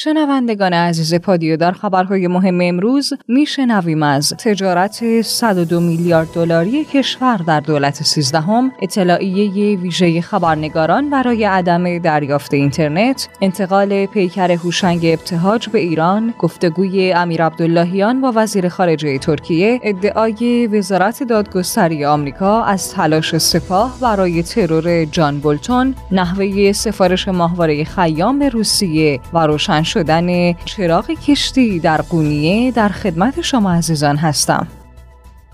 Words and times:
شنوندگان 0.00 0.72
عزیز 0.72 1.14
پادیو 1.14 1.56
در 1.56 1.72
خبرهای 1.72 2.26
مهم 2.26 2.58
امروز 2.60 3.12
میشنویم 3.28 4.02
از 4.02 4.34
تجارت 4.38 5.22
102 5.22 5.80
میلیارد 5.80 6.28
دلاری 6.34 6.84
کشور 6.84 7.36
در 7.36 7.60
دولت 7.60 8.02
سیزدهم 8.02 8.72
اطلاعیه 8.82 9.78
ویژه 9.78 10.20
خبرنگاران 10.20 11.10
برای 11.10 11.44
عدم 11.44 11.98
دریافت 11.98 12.54
اینترنت 12.54 13.28
انتقال 13.40 14.06
پیکر 14.06 14.50
هوشنگ 14.50 15.00
ابتهاج 15.04 15.68
به 15.68 15.78
ایران 15.78 16.34
گفتگوی 16.38 17.12
امیر 17.12 17.44
عبداللهیان 17.44 18.20
با 18.20 18.32
وزیر 18.34 18.68
خارجه 18.68 19.18
ترکیه 19.18 19.80
ادعای 19.82 20.66
وزارت 20.66 21.22
دادگستری 21.22 22.04
آمریکا 22.04 22.62
از 22.62 22.92
تلاش 22.92 23.38
سپاه 23.38 23.98
برای 24.00 24.42
ترور 24.42 25.04
جان 25.04 25.40
بولتون 25.40 25.94
نحوه 26.12 26.72
سفارش 26.72 27.28
ماهواره 27.28 27.84
خیام 27.84 28.38
به 28.38 28.48
روسیه 28.48 29.20
و 29.32 29.46
روشن 29.46 29.82
شدن 29.88 30.52
چراغ 30.52 31.10
کشتی 31.10 31.78
در 31.78 32.00
قونیه 32.00 32.70
در 32.70 32.88
خدمت 32.88 33.40
شما 33.40 33.72
عزیزان 33.72 34.16
هستم. 34.16 34.66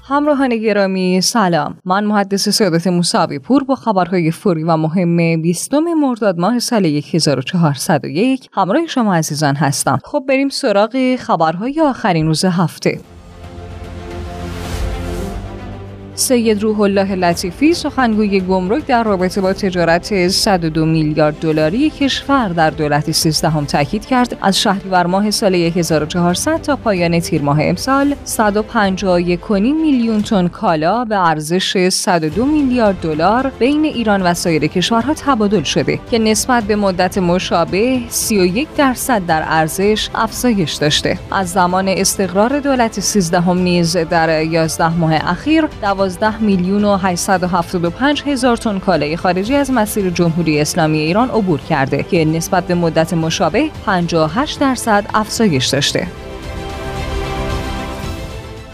همراهان 0.08 0.56
گرامی 0.56 1.20
سلام. 1.20 1.78
من 1.84 2.04
محدث 2.04 2.48
سعادت 2.48 2.86
موسوی 2.86 3.38
پور 3.38 3.64
با 3.64 3.74
خبرهای 3.74 4.30
فوری 4.30 4.64
و 4.64 4.76
مهم 4.76 5.42
20 5.42 5.74
مرداد 5.74 6.38
ماه 6.38 6.58
سال 6.58 6.86
1401 6.86 8.48
همراه 8.52 8.86
شما 8.86 9.14
عزیزان 9.14 9.56
هستم. 9.56 9.98
خب 10.04 10.24
بریم 10.28 10.48
سراغ 10.48 11.16
خبرهای 11.16 11.80
آخرین 11.80 12.26
روز 12.26 12.44
هفته. 12.44 13.00
سید 16.16 16.62
روح 16.62 16.80
الله 16.80 17.14
لطیفی 17.14 17.74
سخنگوی 17.74 18.40
گمرک 18.40 18.86
در 18.86 19.02
رابطه 19.02 19.40
با 19.40 19.52
تجارت 19.52 20.28
102 20.28 20.86
میلیارد 20.86 21.38
دلاری 21.40 21.90
کشور 21.90 22.48
در 22.48 22.70
دولت 22.70 23.10
سیزدهم 23.10 23.64
تاکید 23.64 24.06
کرد. 24.06 24.36
از 24.42 24.60
شهریور 24.60 25.06
ماه 25.06 25.30
سال 25.30 25.54
1400 25.54 26.62
تا 26.62 26.76
پایان 26.76 27.20
تیر 27.20 27.42
ماه 27.42 27.58
امسال 27.60 28.14
151 28.24 29.50
میلیون 29.50 30.22
تن 30.22 30.48
کالا 30.48 31.04
به 31.04 31.28
ارزش 31.28 31.88
102 31.88 32.44
میلیارد 32.44 33.00
دلار 33.00 33.52
بین 33.58 33.84
ایران 33.84 34.22
و 34.22 34.34
سایر 34.34 34.66
کشورها 34.66 35.14
تبادل 35.14 35.62
شده 35.62 36.00
که 36.10 36.18
نسبت 36.18 36.64
به 36.64 36.76
مدت 36.76 37.18
مشابه 37.18 38.00
31 38.08 38.68
درصد 38.76 39.26
در 39.26 39.44
ارزش 39.46 40.08
افزایش 40.14 40.72
داشته. 40.72 41.18
از 41.32 41.50
زمان 41.50 41.88
استقرار 41.88 42.60
دولت 42.60 43.00
سیزدهم 43.00 43.58
نیز 43.58 43.96
در 43.96 44.42
11 44.42 44.88
ماه 44.88 45.14
اخیر 45.14 45.64
12 46.04 46.38
میلیون 46.38 46.84
و 46.84 46.96
875 46.96 48.22
هزار 48.26 48.56
تن 48.56 48.78
کالای 48.78 49.16
خارجی 49.16 49.54
از 49.54 49.70
مسیر 49.70 50.10
جمهوری 50.10 50.60
اسلامی 50.60 50.98
ایران 50.98 51.30
عبور 51.30 51.60
کرده 51.60 52.02
که 52.02 52.24
نسبت 52.24 52.66
به 52.66 52.74
مدت 52.74 53.14
مشابه 53.14 53.70
58 53.86 54.60
درصد 54.60 55.06
افزایش 55.14 55.66
داشته. 55.66 56.06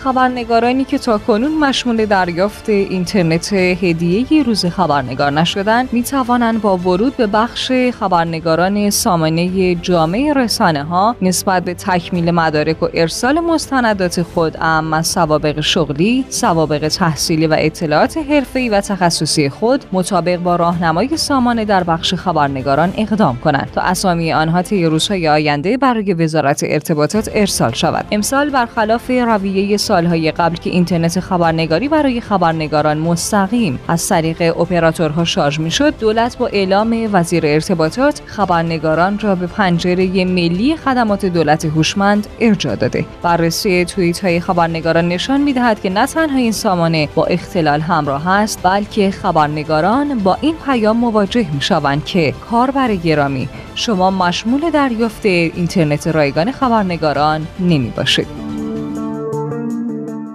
خبرنگارانی 0.04 0.84
که 0.84 0.98
تا 0.98 1.18
کنون 1.18 1.58
مشمول 1.58 2.06
دریافت 2.06 2.68
اینترنت 2.68 3.52
هدیه 3.52 4.42
روز 4.42 4.66
خبرنگار 4.66 5.32
نشدن 5.32 5.88
می 5.92 6.02
توانند 6.02 6.60
با 6.60 6.76
ورود 6.76 7.16
به 7.16 7.26
بخش 7.26 7.72
خبرنگاران 8.00 8.90
سامانه 8.90 9.74
جامعه 9.74 10.32
رسانه 10.32 10.84
ها 10.84 11.16
نسبت 11.22 11.64
به 11.64 11.74
تکمیل 11.74 12.30
مدارک 12.30 12.82
و 12.82 12.88
ارسال 12.94 13.40
مستندات 13.40 14.22
خود 14.22 14.56
اما 14.60 15.02
سوابق 15.02 15.60
شغلی، 15.60 16.24
سوابق 16.28 16.88
تحصیلی 16.88 17.46
و 17.46 17.56
اطلاعات 17.58 18.16
حرفه‌ای 18.16 18.68
و 18.68 18.80
تخصصی 18.80 19.48
خود 19.48 19.84
مطابق 19.92 20.36
با 20.36 20.56
راهنمای 20.56 21.16
سامانه 21.16 21.64
در 21.64 21.84
بخش 21.84 22.14
خبرنگاران 22.14 22.92
اقدام 22.96 23.36
کنند 23.36 23.70
تا 23.74 23.80
اسامی 23.80 24.32
آنها 24.32 24.62
طی 24.62 24.84
روزهای 24.84 25.28
آینده 25.28 25.76
برای 25.76 26.14
وزارت 26.14 26.60
ارتباطات 26.64 27.30
ارسال 27.34 27.72
شود. 27.72 28.04
امسال 28.10 28.50
برخلاف 28.50 29.10
رویه 29.10 29.76
سالهای 29.91 30.30
قبل 30.30 30.56
که 30.56 30.70
اینترنت 30.70 31.20
خبرنگاری 31.20 31.88
برای 31.88 32.20
خبرنگاران 32.20 32.98
مستقیم 32.98 33.78
از 33.89 34.08
طریق 34.08 34.61
اپراتورها 34.61 35.24
شارژ 35.24 35.61
می‌شد 35.61 35.98
دولت 35.98 36.39
با 36.39 36.46
اعلام 36.46 37.08
وزیر 37.12 37.46
ارتباطات 37.46 38.23
خبرنگاران 38.27 39.18
را 39.18 39.34
به 39.34 39.46
پنجره 39.46 40.24
ملی 40.24 40.77
خدمات 40.77 41.27
دولت 41.27 41.64
هوشمند 41.64 42.27
ارجاع 42.40 42.77
داده 42.77 43.05
بررسی 43.23 43.84
توییت 43.84 44.24
های 44.24 44.40
خبرنگاران 44.40 45.08
نشان 45.08 45.40
می‌دهد 45.40 45.80
که 45.80 45.90
نه 45.90 46.07
تنها 46.07 46.39
این 46.39 46.52
سامانه 46.52 47.08
با 47.14 47.24
اختلال 47.24 47.80
همراه 47.80 48.28
است 48.28 48.61
بلکه 48.62 49.11
خبرنگاران 49.11 50.18
با 50.18 50.39
این 50.40 50.55
پیام 50.67 50.96
مواجه 50.96 51.46
می 51.55 51.61
شوند 51.61 52.05
که 52.05 52.34
کاربر 52.51 52.95
گرامی 52.95 53.48
شما 53.74 54.11
مشمول 54.11 54.70
دریافت 54.70 55.27
اینترنت 55.27 56.07
رایگان 56.07 56.52
خبرنگاران 56.52 57.46
نمی 57.61 57.92
باشید. 57.96 58.49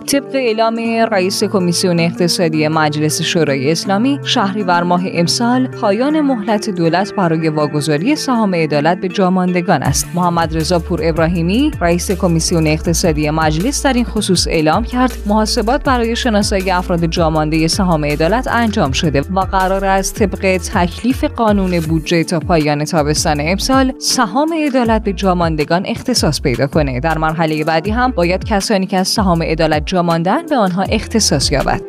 طبق 0.08 0.36
اعلام 0.36 0.80
رئیس 1.12 1.44
کمیسیون 1.44 2.00
اقتصادی 2.00 2.68
مجلس 2.68 3.22
شورای 3.22 3.72
اسلامی 3.72 4.20
شهریور 4.24 4.84
ماه 4.84 5.02
امسال 5.06 5.68
پایان 5.68 6.22
مهلت 6.22 6.70
دولت 6.70 7.14
برای 7.16 7.50
واگذاری 7.50 8.16
سهام 8.16 8.56
عدالت 8.56 8.98
به 8.98 9.08
جاماندگان 9.08 9.84
است. 9.84 10.08
محمد 10.14 10.58
رضا 10.58 10.80
پور 10.80 11.00
ابراهیمی 11.04 11.72
رئیس 11.82 12.12
کمیسیون 12.12 12.68
اقتصادی 12.68 13.30
مجلس 13.30 13.86
در 13.86 13.94
این 13.94 14.06
خصوص 14.06 14.48
اعلام 14.48 14.84
کرد 14.84 15.12
محاسبات 15.26 15.84
برای 15.84 16.16
شناسایی 16.16 16.72
افراد 16.72 17.06
جامانده 17.06 17.68
سهام 17.68 18.06
عدالت 18.06 18.48
انجام 18.48 18.92
شده 18.92 19.22
و 19.22 19.40
قرار 19.40 19.86
است 19.86 20.16
طبق 20.16 20.58
تکلیف 20.58 21.24
قانون 21.24 21.80
بودجه 21.80 22.24
تا 22.24 22.40
پایان 22.40 22.86
تابستان 22.86 23.38
امسال 23.42 23.94
سهام 24.00 24.54
عدالت 24.68 25.04
به 25.04 25.14
جاماندگان 25.14 25.86
اختصاص 25.86 26.42
پیدا 26.42 26.68
کنه. 26.68 27.00
در 27.00 27.18
مرحله 27.18 27.64
بعدی 27.64 27.92
هم 27.92 28.12
باید 28.12 28.44
کسانی 28.44 28.86
که 28.86 28.98
از 28.98 29.08
سهام 29.08 29.44
عدالت 29.44 29.95
ماندن 30.02 30.46
به 30.46 30.56
آنها 30.56 30.84
اختصاص 30.84 31.52
یابد. 31.52 31.82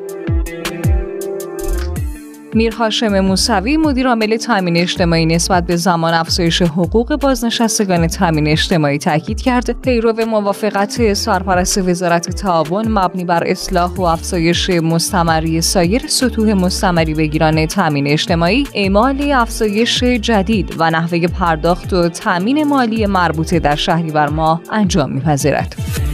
میر 2.57 2.75
هاشم 2.75 3.21
موسوی 3.21 3.77
مدیر 3.77 4.09
عامل 4.09 4.37
تامین 4.37 4.77
اجتماعی 4.77 5.27
نسبت 5.27 5.67
به 5.67 5.77
زمان 5.77 6.15
افزایش 6.15 6.63
حقوق 6.63 7.17
بازنشستگان 7.17 8.07
تامین 8.07 8.49
اجتماعی 8.49 8.99
تاکید 8.99 9.41
کرد 9.41 9.81
پیرو 9.81 10.27
موافقت 10.27 11.13
سرپرست 11.13 11.79
وزارت 11.79 12.31
تعاون 12.31 12.89
مبنی 12.89 13.25
بر 13.25 13.45
اصلاح 13.47 13.91
و 13.91 14.03
افزایش 14.03 14.71
مستمری 14.71 15.61
سایر 15.61 16.03
سطوح 16.07 16.53
مستمری 16.53 17.15
بگیران 17.15 17.67
تامین 17.67 18.07
اجتماعی 18.07 18.67
اعمال 18.75 19.33
افزایش 19.33 20.05
جدید 20.05 20.75
و 20.79 20.91
نحوه 20.91 21.27
پرداخت 21.27 21.93
و 21.93 22.09
تامین 22.09 22.65
مالی 22.65 23.07
مربوطه 23.07 23.59
در 23.59 23.77
شهریور 23.77 24.29
ماه 24.29 24.61
انجام 24.73 25.13
میپذیرد. 25.13 26.06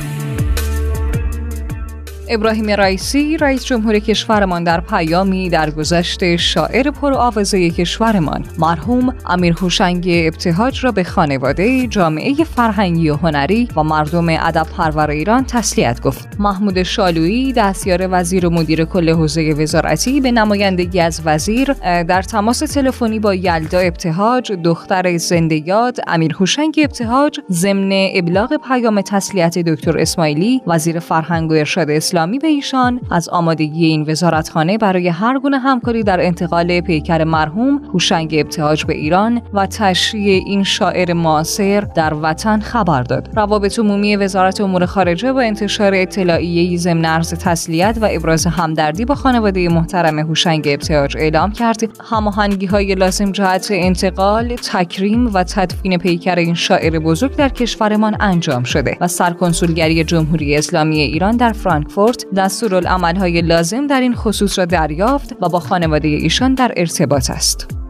ابراهیم 2.33 2.71
رئیسی 2.71 3.37
رئیس 3.37 3.65
جمهور 3.65 3.99
کشورمان 3.99 4.65
در 4.65 4.81
پیامی 4.81 5.51
در 5.51 5.71
گذشت 5.71 6.37
شاعر 6.37 6.93
آوازه 7.03 7.71
کشورمان. 7.71 8.45
مرحوم 8.59 9.15
امیر 9.27 9.53
هوشنگ 9.53 10.05
ابتهاج 10.09 10.85
را 10.85 10.93
به 10.93 11.05
خانواده 11.05 11.87
جامعه 11.87 12.35
فرهنگی 12.45 13.11
و 13.11 13.17
هنری 13.17 13.69
و 13.77 13.83
مردم 13.83 14.29
ادب 14.29 14.67
پرور 14.77 15.11
ایران 15.11 15.45
تسلیت 15.45 16.01
گفت. 16.01 16.29
محمود 16.39 16.83
شالویی 16.83 17.53
دستیار 17.53 18.09
وزیر 18.11 18.47
و 18.47 18.51
مدیر 18.51 18.85
کل 18.85 19.11
حوزه 19.11 19.55
وزارتی 19.59 20.21
به 20.21 20.33
نمایندگی 20.33 21.01
از 21.01 21.23
وزیر 21.25 21.73
در 22.03 22.23
تماس 22.23 22.59
تلفنی 22.59 23.19
با 23.19 23.35
یلدا 23.35 23.79
ابتهاج 23.79 24.53
دختر 24.53 25.17
زنده 25.17 25.69
یاد 25.69 25.97
امیر 26.07 26.33
هوشنگ 26.33 26.81
ابتهاج 26.83 27.41
ضمن 27.51 28.09
ابلاغ 28.15 28.57
پیام 28.69 29.01
تسلیت 29.01 29.59
دکتر 29.59 29.99
اسماعیلی 29.99 30.63
وزیر 30.67 30.99
فرهنگ 30.99 31.51
و 31.51 31.55
ارشاد 31.55 31.91
اسلامی 32.23 32.39
به 32.39 32.49
ایشان 32.49 33.01
از 33.11 33.29
آمادگی 33.29 33.87
این 33.87 34.05
وزارتخانه 34.09 34.79
برای 34.79 35.09
هر 35.09 35.39
گونه 35.39 35.59
همکاری 35.59 36.03
در 36.03 36.21
انتقال 36.21 36.81
پیکر 36.81 37.25
مرحوم 37.25 37.81
هوشنگ 37.93 38.35
ابتهاج 38.39 38.85
به 38.85 38.95
ایران 38.95 39.43
و 39.53 39.67
تشریع 39.67 40.43
این 40.47 40.65
شاعر 40.65 41.13
معاصر 41.13 41.81
در 41.81 42.15
وطن 42.23 42.61
خبر 42.61 43.03
داد. 43.03 43.29
روابط 43.37 43.79
عمومی 43.79 44.17
وزارت 44.17 44.61
امور 44.61 44.87
خارجه 44.87 45.33
با 45.33 45.41
انتشار 45.41 45.95
اطلاعیه 45.95 46.79
ضمن 46.79 47.05
عرض 47.05 47.35
تسلیت 47.35 47.99
و 48.01 48.09
ابراز 48.11 48.47
همدردی 48.47 49.05
با 49.05 49.15
خانواده 49.15 49.69
محترم 49.69 50.19
هوشنگ 50.19 50.63
ابتهاج 50.67 51.17
اعلام 51.17 51.53
کرد 51.53 51.81
هماهنگی 52.11 52.67
های 52.67 52.95
لازم 52.95 53.33
جهت 53.33 53.69
انتقال، 53.71 54.57
تکریم 54.57 55.35
و 55.35 55.45
تدفین 55.45 55.99
پیکر 55.99 56.37
این 56.37 56.55
شاعر 56.55 56.99
بزرگ 56.99 57.37
در 57.37 57.49
کشورمان 57.49 58.17
انجام 58.21 58.63
شده 58.65 58.97
و 59.01 59.09
سرکنسولگری 59.09 60.05
جمهوری 60.05 60.57
اسلامی 60.57 61.01
ایران 61.01 61.37
در 61.37 61.53
فرانکفورت 61.53 62.12
فرانکفورت 62.13 63.19
های 63.19 63.43
لازم 63.43 63.87
در 63.87 64.01
این 64.01 64.15
خصوص 64.15 64.59
را 64.59 64.65
دریافت 64.65 65.37
و 65.41 65.49
با 65.49 65.61
خانواده 65.61 66.09
ایشان 66.09 66.55
در 66.55 66.73
ارتباط 66.77 67.31
است. 67.31 67.82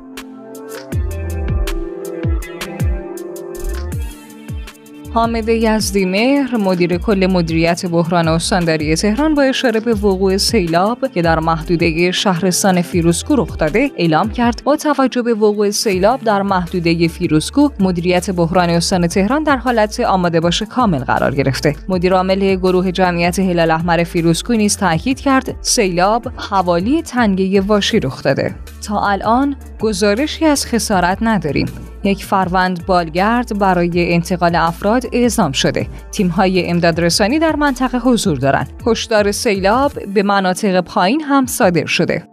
حامد 5.15 5.49
یزدی 5.49 6.05
مهر 6.05 6.57
مدیر 6.57 6.99
کل 6.99 7.27
مدیریت 7.31 7.87
بحران 7.87 8.29
استانداری 8.29 8.97
تهران 8.97 9.35
با 9.35 9.43
اشاره 9.43 9.81
به 9.81 9.95
وقوع 9.95 10.37
سیلاب 10.37 10.99
که 11.15 11.23
در 11.23 11.39
محدوده 11.39 12.13
شهرستان 12.13 12.83
فیروزکوه 12.83 13.37
رخ 13.37 13.57
داده 13.59 13.91
اعلام 13.97 14.31
کرد 14.31 14.63
با 14.65 14.77
توجه 14.77 15.23
به 15.23 15.35
وقوع 15.35 15.71
سیلاب 15.71 16.21
در 16.21 16.43
محدوده 16.43 17.09
فیروزکوه 17.09 17.69
مدیریت 17.81 18.31
بحران 18.31 18.71
استان 18.71 19.07
تهران 19.07 19.43
در 19.43 19.57
حالت 19.57 20.01
آماده 20.01 20.41
باشه 20.41 20.67
کامل 20.67 20.99
قرار 20.99 21.35
گرفته. 21.35 21.77
مدیر 21.89 22.15
عامل 22.15 22.55
گروه 22.55 22.93
جمعیت 22.93 23.39
هلال 23.39 23.71
احمر 23.71 24.05
فیروزکوه 24.05 24.53
نیز 24.53 24.77
تاکید 24.77 25.21
کرد 25.21 25.55
سیلاب 25.61 26.33
حوالی 26.37 27.03
تنگه 27.03 27.61
واشی 27.61 28.01
رخ 28.01 28.23
داده. 28.23 28.55
تا 28.87 29.07
الان 29.07 29.57
گزارشی 29.81 30.45
از 30.45 30.67
خسارت 30.67 31.19
نداریم. 31.21 31.92
یک 32.05 32.25
فروند 32.25 32.87
بالگرد 32.87 33.59
برای 33.59 34.15
انتقال 34.15 34.55
افراد 34.55 35.07
اعزام 35.13 35.53
شده. 35.53 35.87
تیم 36.13 36.29
های 36.29 36.71
امداد 36.71 37.01
رسانی 37.01 37.39
در 37.39 37.57
منطقه 37.57 37.99
حضور 37.99 38.39
دارند. 38.39 38.83
هشدار 38.87 39.33
سیلاب 39.33 39.93
به 40.15 40.23
مناطق 40.23 40.81
پایین 40.81 41.21
هم 41.21 41.47
صادر 41.47 41.87
شده. 41.87 42.32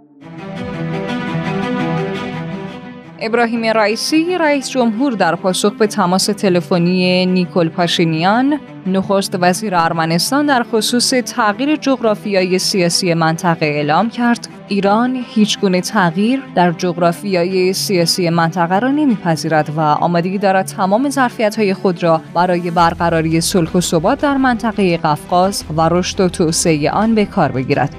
ابراهیم 3.22 3.66
رئیسی 3.66 4.38
رئیس 4.38 4.70
جمهور 4.70 5.14
در 5.14 5.36
پاسخ 5.36 5.74
به 5.74 5.88
تماس 5.88 6.26
تلفنی 6.26 7.26
نیکل 7.26 7.70
پاشینیان 7.70 8.60
نخست 8.88 9.36
وزیر 9.42 9.76
ارمنستان 9.76 10.46
در 10.46 10.66
خصوص 10.72 11.10
تغییر 11.10 11.76
جغرافیای 11.76 12.60
سیاسی 12.60 13.14
منطقه 13.14 13.66
اعلام 13.66 14.10
کرد. 14.10 14.48
ایران 14.68 15.26
هیچ 15.28 15.60
گونه 15.60 15.82
تغییر 15.82 16.42
در 16.56 16.72
جغرافیای 16.72 17.74
سیاسی 17.74 18.30
منطقه 18.30 18.80
را 18.80 18.92
نمیپذیرد 18.92 19.70
و 19.76 19.80
آمادگی 19.80 20.38
دارد 20.38 20.66
تمام 20.66 21.10
ظرفیت 21.10 21.74
خود 21.74 22.04
را 22.04 22.22
برای 22.34 22.72
برقراری 22.72 23.42
صلح 23.42 23.72
و 23.72 23.82
ثبات 23.82 24.22
در 24.22 24.38
منطقه 24.38 24.98
قفقاز 24.98 25.64
و 25.78 25.90
رشد 25.90 26.20
و 26.22 26.30
توسعه 26.30 26.92
آن 26.92 27.16
به 27.16 27.26
کار 27.26 27.52
بگیرد. 27.52 27.96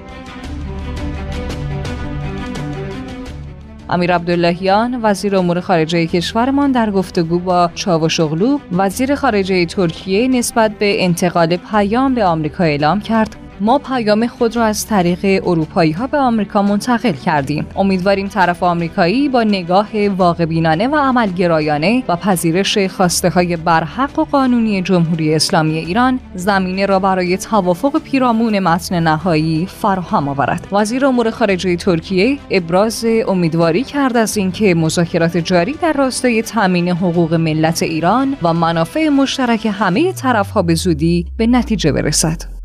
امیر 3.91 4.15
عبداللهیان 4.15 5.01
وزیر 5.03 5.37
امور 5.37 5.61
خارجه 5.61 6.07
کشورمان 6.07 6.73
در 6.73 6.91
گفتگو 6.91 7.39
با 7.39 7.71
چاوش 7.75 8.21
اغلو 8.21 8.59
وزیر 8.73 9.15
خارجه 9.15 9.67
ترکیه 9.67 10.29
نسبت 10.29 10.79
به 10.79 11.05
انتقال 11.05 11.57
پیام 11.57 12.15
به 12.15 12.25
آمریکا 12.25 12.65
اعلام 12.65 13.01
کرد. 13.01 13.37
ما 13.63 13.79
پیام 13.79 14.27
خود 14.27 14.57
را 14.57 14.65
از 14.65 14.87
طریق 14.87 15.49
اروپایی 15.49 15.93
ها 15.93 16.07
به 16.07 16.19
آمریکا 16.19 16.63
منتقل 16.63 17.13
کردیم. 17.13 17.67
امیدواریم 17.77 18.29
طرف 18.29 18.63
آمریکایی 18.63 19.29
با 19.29 19.43
نگاه 19.43 20.09
واقع 20.09 20.45
بینانه 20.45 20.89
و 20.89 20.97
عملگرایانه 20.97 22.05
و 22.09 22.17
پذیرش 22.17 22.79
خواسته 22.79 23.31
های 23.31 23.57
برحق 23.57 24.19
و 24.19 24.25
قانونی 24.25 24.83
جمهوری 24.83 25.35
اسلامی 25.35 25.79
ایران 25.79 26.21
زمینه 26.35 26.87
را 26.87 26.99
برای 26.99 27.37
توافق 27.37 27.99
پیرامون 28.03 28.59
متن 28.59 29.01
نهایی 29.01 29.67
فراهم 29.67 30.29
آورد. 30.29 30.69
وزیر 30.73 31.07
امور 31.07 31.31
خارجه 31.31 31.77
ترکیه 31.77 32.39
ابراز 32.51 33.07
امیدواری 33.29 33.85
کرد 33.85 34.17
از 34.17 34.37
اینکه 34.37 34.75
مذاکرات 34.75 35.37
جاری 35.37 35.73
در 35.73 35.93
راستای 35.93 36.43
تامین 36.43 36.89
حقوق 36.89 37.35
ملت 37.35 37.83
ایران 37.83 38.37
و 38.43 38.53
منافع 38.53 39.09
مشترک 39.09 39.69
همه 39.73 40.13
طرفها 40.13 40.63
به 40.63 40.75
زودی 40.75 41.27
به 41.37 41.47
نتیجه 41.47 41.93
برسد. 41.93 42.60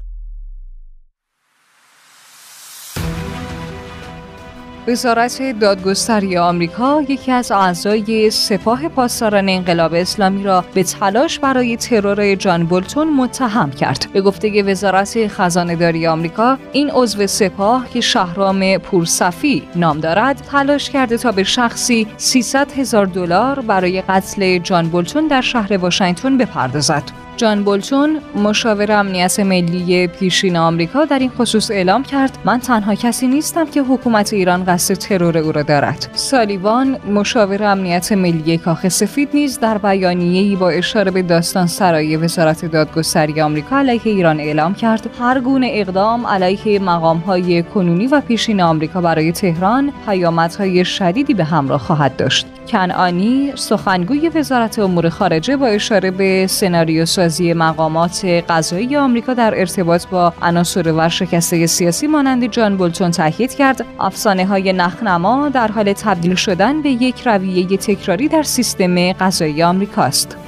وزارت 4.87 5.59
دادگستری 5.59 6.37
آمریکا 6.37 7.01
یکی 7.09 7.31
از 7.31 7.51
اعضای 7.51 8.29
سپاه 8.29 8.87
پاسداران 8.87 9.49
انقلاب 9.49 9.93
اسلامی 9.93 10.43
را 10.43 10.65
به 10.73 10.83
تلاش 10.83 11.39
برای 11.39 11.77
ترور 11.77 12.35
جان 12.35 12.65
بولتون 12.65 13.13
متهم 13.13 13.71
کرد. 13.71 14.07
به 14.13 14.21
گفته 14.21 14.63
وزارت 14.63 15.27
خزانه 15.27 15.75
داری 15.75 16.07
آمریکا، 16.07 16.57
این 16.71 16.91
عضو 16.91 17.27
سپاه 17.27 17.89
که 17.89 18.01
شهرام 18.01 18.77
پورصفی 18.77 19.63
نام 19.75 19.99
دارد، 19.99 20.35
تلاش 20.51 20.89
کرده 20.89 21.17
تا 21.17 21.31
به 21.31 21.43
شخصی 21.43 22.07
300 22.17 22.71
هزار 22.71 23.05
دلار 23.05 23.59
برای 23.59 24.01
قتل 24.01 24.57
جان 24.57 24.89
بولتون 24.89 25.27
در 25.27 25.41
شهر 25.41 25.77
واشنگتن 25.77 26.37
بپردازد. 26.37 27.24
جان 27.37 27.63
بولتون 27.63 28.19
مشاور 28.43 28.91
امنیت 28.91 29.39
ملی 29.39 30.07
پیشین 30.07 30.57
آمریکا 30.57 31.05
در 31.05 31.19
این 31.19 31.29
خصوص 31.29 31.71
اعلام 31.71 32.03
کرد 32.03 32.37
من 32.45 32.59
تنها 32.59 32.95
کسی 32.95 33.27
نیستم 33.27 33.65
که 33.65 33.81
حکومت 33.81 34.33
ایران 34.33 34.63
قصد 34.63 34.93
ترور 34.93 35.37
او 35.37 35.51
را 35.51 35.63
دارد. 35.63 36.09
سالیوان 36.13 36.97
مشاور 37.13 37.63
امنیت 37.63 38.11
ملی 38.11 38.57
کاخ 38.57 38.87
سفید 38.87 39.29
نیز 39.33 39.59
در 39.59 39.77
بیانیه‌ای 39.77 40.55
با 40.55 40.69
اشاره 40.69 41.11
به 41.11 41.21
داستان 41.21 41.67
سرای 41.67 42.17
وزارت 42.17 42.65
دادگستری 42.65 43.41
آمریکا 43.41 43.77
علیه 43.77 44.01
ایران 44.05 44.39
اعلام 44.39 44.73
کرد. 44.73 45.09
هر 45.19 45.39
گونه 45.39 45.69
اقدام 45.73 46.27
علیه 46.27 46.79
مقام‌های 46.79 47.63
کنونی 47.63 48.07
و 48.07 48.21
پیشین 48.21 48.61
آمریکا 48.61 49.01
برای 49.01 49.31
تهران 49.31 49.93
پیامدهای 50.05 50.85
شدیدی 50.85 51.33
به 51.33 51.43
همراه 51.43 51.79
خواهد 51.79 52.15
داشت. 52.15 52.47
کنعانی 52.67 53.51
سخنگوی 53.55 54.29
وزارت 54.29 54.79
امور 54.79 55.09
خارجه 55.09 55.57
با 55.57 55.67
اشاره 55.67 56.11
به 56.11 56.47
سناریو 56.47 57.05
سازی 57.25 57.53
مقامات 57.53 58.25
قضایی 58.25 58.97
آمریکا 58.97 59.33
در 59.33 59.59
ارتباط 59.59 60.07
با 60.07 60.33
عناصر 60.41 60.91
ورشکسته 60.91 61.67
سیاسی 61.67 62.07
مانند 62.07 62.45
جان 62.45 62.77
بولتون 62.77 63.11
تاکید 63.11 63.53
کرد 63.53 63.85
افسانه 63.99 64.45
های 64.45 64.73
نخنما 64.73 65.49
در 65.49 65.67
حال 65.67 65.93
تبدیل 65.93 66.35
شدن 66.35 66.81
به 66.81 66.89
یک 66.89 67.27
رویه 67.27 67.77
تکراری 67.77 68.27
در 68.27 68.43
سیستم 68.43 69.13
قضایی 69.13 69.63
آمریکاست. 69.63 70.44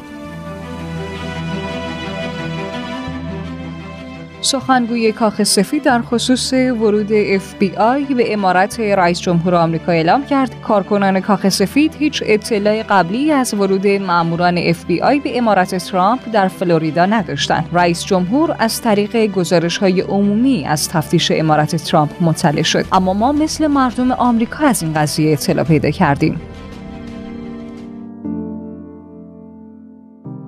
سخنگوی 4.47 5.11
کاخ 5.11 5.43
سفید 5.43 5.83
در 5.83 6.01
خصوص 6.01 6.53
ورود 6.53 7.07
FBI 7.37 8.13
به 8.13 8.33
امارت 8.33 8.79
رئیس 8.79 9.19
جمهور 9.19 9.55
آمریکا 9.55 9.91
اعلام 9.91 10.25
کرد. 10.25 10.61
کارکنان 10.61 11.19
کاخ 11.19 11.49
سفید 11.49 11.95
هیچ 11.95 12.23
اطلاع 12.25 12.83
قبلی 12.83 13.31
از 13.31 13.53
ورود 13.53 13.87
ماموران 13.87 14.73
FBI 14.73 15.21
به 15.23 15.37
امارت 15.37 15.77
ترامپ 15.77 16.19
در 16.33 16.47
فلوریدا 16.47 17.05
نداشتند. 17.05 17.69
رئیس 17.73 18.05
جمهور 18.05 18.55
از 18.59 18.81
طریق 18.81 19.25
گزارش 19.25 19.77
های 19.77 20.01
عمومی 20.01 20.65
از 20.65 20.89
تفتیش 20.89 21.31
امارت 21.31 21.75
ترامپ 21.75 22.11
مطلع 22.21 22.61
شد. 22.61 22.85
اما 22.91 23.13
ما 23.13 23.31
مثل 23.31 23.67
مردم 23.67 24.11
آمریکا 24.11 24.65
از 24.65 24.83
این 24.83 24.93
قضیه 24.93 25.33
اطلاع 25.33 25.65
پیدا 25.65 25.89
کردیم. 25.89 26.41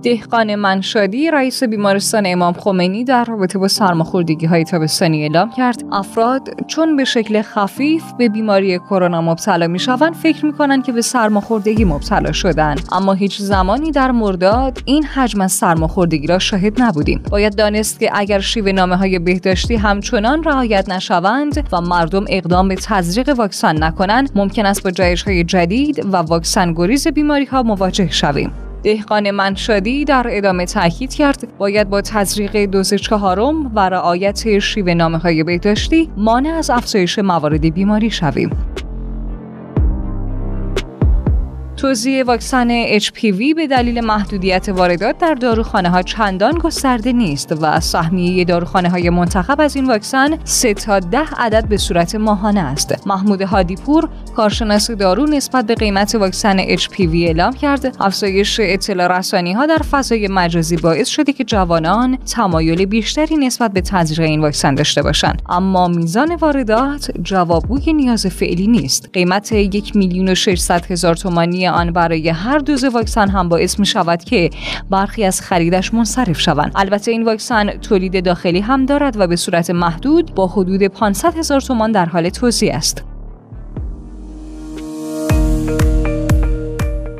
دهقان 0.10 0.56
منشادی 0.56 1.32
رئیس 1.32 1.64
بیمارستان 1.64 2.24
امام 2.26 2.54
خمینی 2.54 3.04
در 3.04 3.24
رابطه 3.26 3.60
با 3.60 3.68
سرماخوردگی 3.68 4.46
های 4.46 4.64
تابستانی 4.64 5.22
اعلام 5.22 5.52
کرد. 5.52 5.84
افراد 5.92 6.50
چون 6.68 6.96
به 6.96 7.06
شکل 7.06 7.42
خفیف 7.42 8.04
به 8.18 8.30
بیماری 8.30 8.80
کرونا 8.80 9.22
مبتلا 9.22 9.68
می 9.68 9.80
شوند 9.80 10.14
فکر 10.14 10.46
می 10.46 10.54
کنند 10.54 10.84
که 10.84 10.92
به 10.92 11.02
سرماخوردگی 11.02 11.86
مبتلا 11.86 12.32
شدن 12.32 12.76
اما 12.92 13.14
هیچ 13.14 13.42
زمانی 13.42 13.92
در 13.92 14.12
مرداد 14.12 14.82
این 14.86 15.04
حجم 15.04 15.42
از 15.42 15.52
سرماخوردگی 15.52 16.28
را 16.28 16.40
شاهد 16.40 16.82
نبودیم. 16.82 17.22
باید 17.32 17.56
دانست 17.56 18.00
که 18.00 18.10
اگر 18.14 18.40
شیوه 18.40 18.72
نامه 18.72 18.96
های 18.96 19.20
بهداشتی 19.20 19.76
همچنان 19.76 20.44
رعایت 20.44 20.90
نشوند 20.90 21.68
و 21.72 21.82
مردم 21.82 22.26
اقدام 22.30 22.68
به 22.68 22.76
تزریق 22.76 23.30
واکسن 23.30 23.84
نکنند 23.84 24.32
ممکن 24.36 24.66
است 24.66 24.84
با 24.84 24.92
جایش 24.92 25.24
های 25.24 25.44
جدید 25.44 26.06
و 26.06 26.18
واکسن 26.18 26.74
گریز 26.74 27.08
بیماری 27.08 27.46
ها 27.46 27.64
مواجه 27.64 28.12
شویم. 28.12 28.69
دهقان 28.84 29.32
منشادی 29.32 30.06
در 30.06 30.28
ادامه 30.30 30.66
تاکید 30.66 31.14
کرد 31.14 31.58
باید 31.58 31.90
با 31.90 32.02
تزریق 32.02 32.66
دوز 32.66 32.94
چهارم 32.94 33.72
و 33.76 33.90
رعایت 33.90 34.60
شیوه 34.60 34.94
نامه 34.94 35.18
های 35.18 35.44
بهداشتی 35.44 36.10
مانع 36.18 36.50
از 36.50 36.70
افزایش 36.70 37.20
موارد 37.20 37.74
بیماری 37.74 38.12
شویم. 38.12 38.69
توزیع 41.82 42.24
واکسن 42.24 43.00
HPV 43.00 43.56
به 43.56 43.68
دلیل 43.68 44.02
محدودیت 44.02 44.70
واردات 44.70 45.18
در 45.18 45.34
داروخانه 45.34 45.90
ها 45.90 46.02
چندان 46.02 46.58
گسترده 46.58 47.14
نیست 47.14 47.52
و 47.62 47.80
سهمیه 47.80 48.46
داروخانه 48.46 48.90
های 48.90 49.10
منتخب 49.10 49.62
از 49.62 49.76
این 49.76 49.88
واکسن 49.88 50.38
3 50.44 50.74
تا 50.74 51.00
10 51.00 51.20
عدد 51.38 51.68
به 51.68 51.78
صورت 51.78 52.16
ماهانه 52.16 52.60
است. 52.60 53.08
محمود 53.08 53.42
هادیپور 53.42 54.10
کارشناس 54.36 54.92
دارو 54.92 55.26
نسبت 55.26 55.66
به 55.66 55.76
قیمت 55.76 56.16
واکسن 56.16 56.76
HPV 56.76 57.14
اعلام 57.14 57.54
کرد. 57.54 57.96
افزایش 58.00 58.60
اطلاع 58.64 59.18
رسانی 59.18 59.54
ها 59.54 59.66
در 59.66 59.78
فضای 59.78 60.28
مجازی 60.28 60.78
باعث 60.78 61.08
شده 61.08 61.34
که 61.34 61.44
جوانان 61.44 62.18
تمایل 62.18 62.86
بیشتری 62.86 63.38
نسبت 63.38 63.74
به 63.74 63.82
تزریق 63.82 64.28
این 64.28 64.42
واکسن 64.42 64.76
داشته 64.76 65.02
باشند. 65.02 65.42
اما 65.50 65.88
میزان 65.88 66.36
واردات 66.36 67.12
جوابگوی 67.24 67.94
نیاز 67.94 68.26
فعلی 68.26 68.68
نیست. 68.68 69.10
قیمت 69.14 69.52
یک 69.52 69.96
میلیون 69.96 70.30
و 70.30 70.36
600 70.36 70.86
هزار 70.92 71.16
تومانی 71.16 71.69
آن 71.70 71.92
برای 71.92 72.30
هر 72.30 72.60
دوز 72.60 72.84
واکسن 72.84 73.30
هم 73.30 73.50
باعث 73.50 73.80
می 73.80 73.86
شود 73.86 74.24
که 74.24 74.50
برخی 74.90 75.24
از 75.24 75.42
خریدش 75.42 75.94
منصرف 75.94 76.40
شوند. 76.40 76.72
البته 76.76 77.12
این 77.12 77.26
واکسن 77.26 77.70
تولید 77.70 78.26
داخلی 78.26 78.60
هم 78.60 78.86
دارد 78.86 79.20
و 79.20 79.28
به 79.28 79.36
صورت 79.36 79.70
محدود 79.70 80.36
با 80.36 80.48
حدود 80.48 80.84
500 80.84 81.38
هزار 81.38 81.62
تومان 81.62 81.92
در 81.92 82.06
حال 82.06 82.30
توزیع 82.30 82.76
است. 82.76 83.04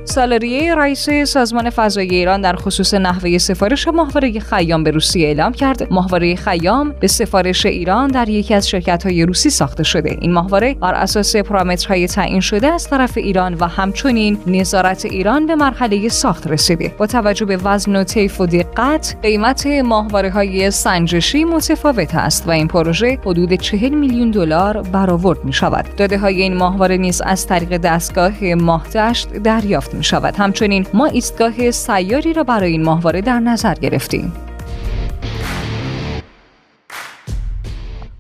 سالریه 0.10 0.76
رئیس 0.76 1.10
سازمان 1.10 1.70
فضایی 1.70 2.10
ایران 2.10 2.42
در 2.42 2.56
خصوص 2.56 2.94
نحوه 2.94 3.38
سفارش 3.38 3.88
ماهواره 3.88 4.40
خیام 4.40 4.84
به 4.84 4.92
روسیه 4.92 5.28
اعلام 5.28 5.52
کرد. 5.52 5.94
ماهواره 5.94 6.36
خیام 6.36 6.96
به 7.00 7.08
سفارش 7.08 7.66
ایران 7.66 8.08
در 8.08 8.30
یکی 8.30 8.54
از 8.54 8.70
شرکت 8.70 9.06
های 9.06 9.26
روسی 9.26 9.50
ساخته 9.50 9.84
شده. 9.84 10.18
این 10.22 10.34
ماهواره 10.34 10.74
بر 10.74 10.94
اساس 10.94 11.36
پارامترهای 11.36 12.08
تعیین 12.08 12.40
شده 12.40 12.68
از 12.68 12.90
طرف 12.90 13.18
ایران 13.18 13.54
و 13.54 13.68
همچنین 13.68 14.38
نظارت 14.48 15.06
ایران 15.06 15.46
به 15.46 15.56
مرحله 15.56 16.10
ساخت 16.10 16.48
رسیده. 16.48 16.96
با 16.98 17.08
توجه 17.08 17.46
به 17.46 17.58
وزن 17.64 17.96
و 17.96 18.04
طیف 18.04 18.42
و 18.42 18.46
دقت 18.46 19.18
قیمت 19.22 19.68
ماهواره 19.68 20.30
های 20.30 20.72
سنجشی 20.72 21.44
متفاوت 21.44 22.16
است 22.16 22.48
و 22.48 22.52
این 22.52 22.68
پروژه 22.68 23.20
حدود 23.26 23.54
40 23.54 23.90
میلیون 23.90 24.32
دلار 24.32 24.82
برآورد 24.82 25.46
می 25.46 25.54
شود 25.54 25.86
داده 25.98 26.18
های 26.18 26.42
این 26.42 26.58
ماهواره 26.58 26.98
نیز 26.98 27.22
از 27.22 27.48
طریق 27.48 27.78
دستگاه 27.78 28.44
ماهدشت 28.54 29.34
دریافت 29.34 29.99
می 30.00 30.06
شود 30.06 30.36
همچنین 30.36 30.86
ما 30.94 31.06
ایستگاه 31.06 31.72
سیاری 31.72 32.34
را 32.34 32.44
برای 32.44 32.72
این 32.72 32.84
ماهواره 32.84 33.22
در 33.22 33.40
نظر 33.40 33.74
گرفتیم 33.74 34.34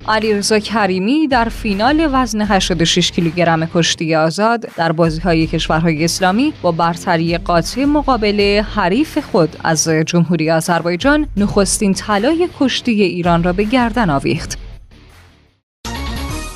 علیرضا 0.07 0.59
کریمی 0.59 1.27
در 1.27 1.49
فینال 1.49 2.09
وزن 2.13 2.41
86 2.41 3.11
کیلوگرم 3.11 3.65
کشتی 3.65 4.15
آزاد 4.15 4.67
در 4.77 4.91
بازی 4.91 5.21
های 5.21 5.47
کشورهای 5.47 6.03
اسلامی 6.03 6.53
با 6.61 6.71
برتری 6.71 7.37
قاطع 7.37 7.85
مقابل 7.85 8.61
حریف 8.61 9.17
خود 9.17 9.57
از 9.63 9.89
جمهوری 9.89 10.51
آذربایجان 10.51 11.27
نخستین 11.37 11.93
طلای 11.93 12.49
کشتی 12.59 12.91
ایران 12.91 13.43
را 13.43 13.53
به 13.53 13.63
گردن 13.63 14.09
آویخت. 14.09 14.68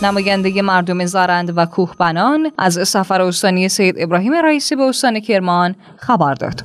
نماینده 0.03 0.61
مردم 0.61 1.05
زارند 1.05 1.53
و 1.57 1.65
کوهبنان 1.65 2.51
از 2.57 2.87
سفر 2.87 3.21
استانی 3.21 3.69
سید 3.69 3.95
ابراهیم 3.97 4.33
رئیسی 4.33 4.75
به 4.75 4.83
استان 4.83 5.19
کرمان 5.19 5.75
خبر 5.97 6.33
داد. 6.33 6.63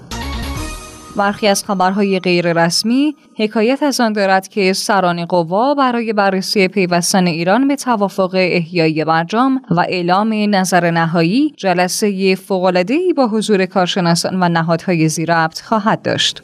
برخی 1.17 1.47
از 1.47 1.65
خبرهای 1.65 2.21
غیررسمی 2.21 3.17
حکایت 3.37 3.83
از 3.83 4.01
آن 4.01 4.13
دارد 4.13 4.49
که 4.49 4.73
سران 4.73 5.25
قوا 5.25 5.75
برای 5.75 6.13
بررسی 6.13 6.69
پیوستن 6.69 7.27
ایران 7.27 7.69
به 7.69 7.77
توافق 7.77 8.31
احیای 8.35 9.05
برجام 9.05 9.63
و 9.71 9.81
اعلام 9.81 10.35
نظر 10.55 10.91
نهایی 10.91 11.55
جلسه 11.57 12.35
فوق‌العاده‌ای 12.35 13.13
با 13.13 13.27
حضور 13.27 13.67
کارشناسان 13.67 14.43
و 14.43 14.49
نهادهای 14.49 15.09
زیربط 15.09 15.61
خواهد 15.61 16.03
داشت. 16.03 16.43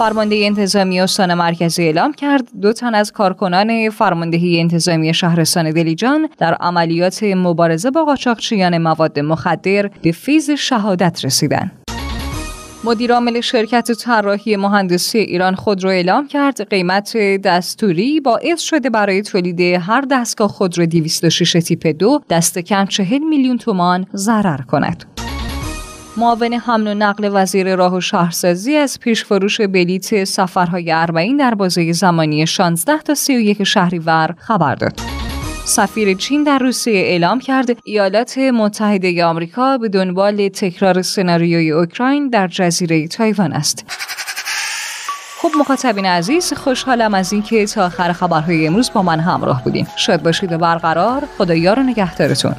فرمانده 0.00 0.36
انتظامی 0.44 1.00
استان 1.00 1.34
مرکزی 1.34 1.82
اعلام 1.82 2.12
کرد 2.12 2.48
دو 2.60 2.72
تن 2.72 2.94
از 2.94 3.12
کارکنان 3.12 3.90
فرماندهی 3.90 4.60
انتظامی 4.60 5.14
شهرستان 5.14 5.70
دلیجان 5.70 6.28
در 6.38 6.54
عملیات 6.54 7.22
مبارزه 7.22 7.90
با 7.90 8.04
قاچاقچیان 8.04 8.78
مواد 8.78 9.18
مخدر 9.18 9.90
به 10.02 10.12
فیض 10.12 10.50
شهادت 10.50 11.24
رسیدند. 11.24 11.72
مدیرعامل 12.84 13.40
شرکت 13.40 13.92
طراحی 13.92 14.56
مهندسی 14.56 15.18
ایران 15.18 15.54
خود 15.54 15.84
را 15.84 15.90
اعلام 15.90 16.28
کرد 16.28 16.68
قیمت 16.70 17.16
دستوری 17.44 18.20
باعث 18.20 18.60
شده 18.60 18.90
برای 18.90 19.22
تولید 19.22 19.60
هر 19.60 20.04
دستگاه 20.10 20.48
خودرو 20.48 20.86
206 20.86 21.52
تیپ 21.52 21.86
دو 21.86 22.20
دست 22.30 22.58
کم 22.58 22.86
40 22.86 23.18
میلیون 23.18 23.58
تومان 23.58 24.06
ضرر 24.14 24.60
کند. 24.62 25.19
معاون 26.16 26.52
حمل 26.52 26.86
و 26.86 26.94
نقل 26.94 27.30
وزیر 27.32 27.76
راه 27.76 27.94
و 27.94 28.00
شهرسازی 28.00 28.76
از 28.76 29.00
پیش 29.00 29.24
فروش 29.24 29.60
بلیت 29.60 30.24
سفرهای 30.24 30.92
اربعین 30.92 31.36
در 31.36 31.54
بازه 31.54 31.92
زمانی 31.92 32.46
16 32.46 32.98
تا 32.98 33.14
31 33.14 33.64
شهریور 33.64 34.34
خبر 34.38 34.74
داد. 34.74 35.00
سفیر 35.64 36.14
چین 36.14 36.44
در 36.44 36.58
روسیه 36.58 37.00
اعلام 37.00 37.40
کرد 37.40 37.66
ایالات 37.84 38.38
متحده 38.38 39.24
آمریکا 39.24 39.78
به 39.78 39.88
دنبال 39.88 40.48
تکرار 40.48 41.02
سناریوی 41.02 41.70
اوکراین 41.70 42.28
در 42.28 42.48
جزیره 42.48 43.08
تایوان 43.08 43.52
است. 43.52 43.84
خب 45.42 45.50
مخاطبین 45.60 46.06
عزیز 46.06 46.52
خوشحالم 46.52 47.14
از 47.14 47.32
اینکه 47.32 47.66
تا 47.66 47.86
آخر 47.86 48.12
خبرهای 48.12 48.66
امروز 48.66 48.90
با 48.92 49.02
من 49.02 49.20
همراه 49.20 49.64
بودیم. 49.64 49.86
شاد 49.96 50.22
باشید 50.22 50.52
و 50.52 50.58
برقرار 50.58 51.28
خدایا 51.38 51.74
رو 51.74 51.82
نگهدارتون. 51.82 52.54